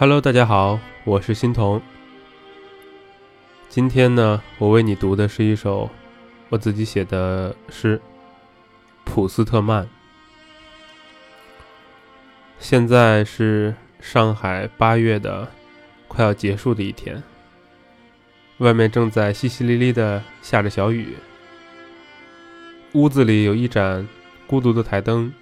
[0.00, 1.82] Hello，大家好，我是欣桐。
[3.68, 5.90] 今天呢，我为你读的是一首
[6.50, 7.98] 我自己写的诗
[9.04, 9.82] 《普斯特曼》。
[12.60, 15.48] 现在是上海八月的
[16.06, 17.20] 快要结束的一天，
[18.58, 21.16] 外面正在淅淅沥沥的下着小雨，
[22.92, 24.06] 屋子里有一盏
[24.46, 25.32] 孤独的台灯，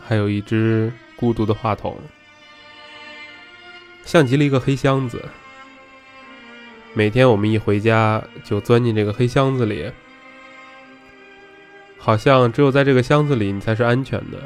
[0.00, 1.96] 还有一只孤独的话筒。
[4.04, 5.24] 像极了一个黑箱子。
[6.92, 9.90] 每天我们一回家就钻进这个黑箱子里，
[11.96, 14.38] 好像只有在这个箱子里你才是安全的，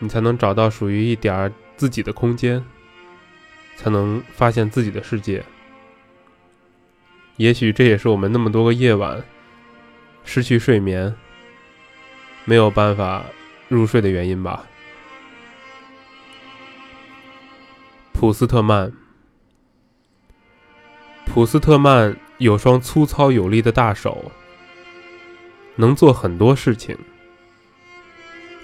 [0.00, 2.64] 你才能找到属于一点儿自己的空间，
[3.76, 5.44] 才能发现自己的世界。
[7.36, 9.22] 也许这也是我们那么多个夜晚
[10.24, 11.14] 失去睡眠、
[12.44, 13.24] 没有办法
[13.68, 14.66] 入睡的原因吧。
[18.22, 18.92] 普斯特曼，
[21.26, 24.30] 普斯特曼有双粗糙有力的大手，
[25.74, 26.96] 能做很多事情。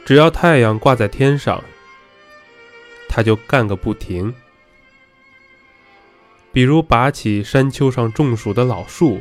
[0.05, 1.65] 只要太阳挂在天上，
[3.09, 4.33] 他就干个不停。
[6.53, 9.21] 比如拔起山丘上种树的老树，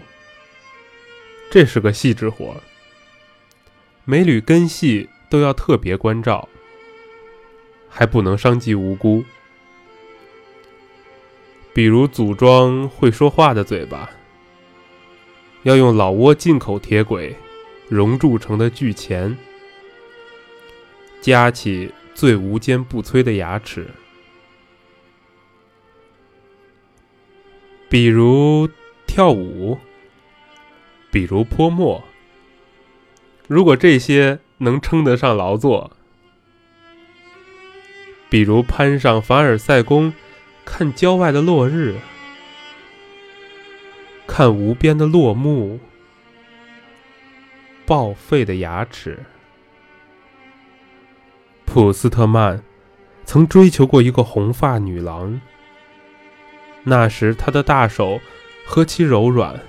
[1.50, 2.56] 这是个细致活，
[4.06, 6.48] 每缕根系都要特别关照，
[7.90, 9.26] 还不能伤及无辜。
[11.78, 14.10] 比如组装会说话的嘴巴，
[15.62, 17.36] 要用老挝进口铁轨
[17.88, 19.38] 熔铸成的巨钳，
[21.22, 23.86] 夹起最无坚不摧的牙齿。
[27.88, 28.68] 比如
[29.06, 29.78] 跳舞，
[31.12, 32.04] 比如泼墨。
[33.48, 35.92] 如果这些能称得上劳作，
[38.32, 40.12] 比如攀上凡尔赛宫。
[40.70, 41.96] 看郊外的落日，
[44.28, 45.80] 看无边的落木，
[47.86, 49.18] 报废的牙齿。
[51.66, 52.62] 普斯特曼
[53.24, 55.40] 曾追求过一个红发女郎，
[56.84, 58.20] 那时他的大手
[58.66, 59.60] 何其柔软，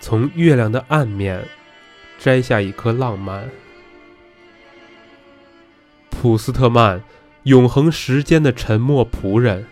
[0.00, 1.46] 从月亮的暗面
[2.18, 3.48] 摘下一颗浪漫。
[6.10, 7.00] 普斯特曼。
[7.44, 9.66] 永恒时间的沉默仆人，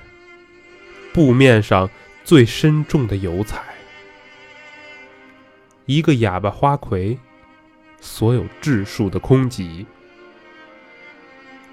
[1.13, 1.91] 布面上
[2.25, 3.63] 最深重的油彩，
[5.85, 7.19] 一个哑巴花魁，
[8.01, 9.85] 所有质数的空集。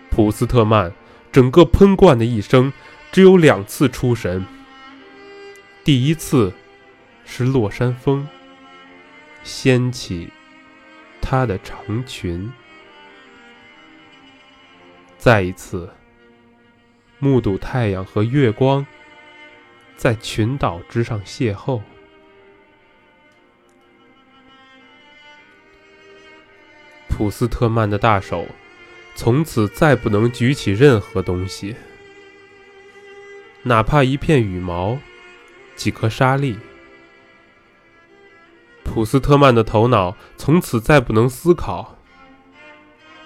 [0.10, 0.92] 普斯特曼
[1.32, 2.74] 整个喷灌的一生，
[3.12, 4.46] 只有两次出神。
[5.86, 6.52] 第一次
[7.26, 8.28] 是落山风
[9.44, 10.30] 掀起
[11.22, 12.52] 他的长裙。
[15.26, 15.90] 再一次
[17.18, 18.86] 目睹太阳和月光
[19.98, 21.82] 在群岛之上邂逅，
[27.10, 28.46] 普斯特曼的大手
[29.16, 31.76] 从此再不能举起任何东西，
[33.64, 35.00] 哪怕一片羽毛、
[35.76, 36.56] 几颗沙粒。
[38.84, 41.98] 普斯特曼的头脑从此再不能思考，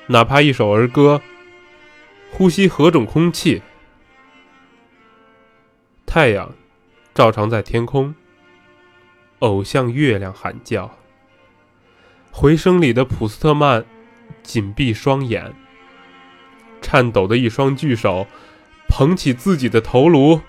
[0.07, 1.21] 哪怕一首儿歌。
[2.31, 3.61] 呼吸何种空气？
[6.05, 6.55] 太阳
[7.13, 8.15] 照常在天空，
[9.39, 10.97] 偶向月亮喊叫。
[12.31, 13.83] 回声里的普斯特曼
[14.41, 15.53] 紧闭双眼，
[16.81, 18.25] 颤抖的一双巨手
[18.87, 20.39] 捧起自己的头颅，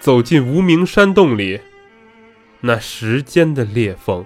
[0.00, 1.60] 走进无名山洞里
[2.62, 4.24] 那时间的裂缝。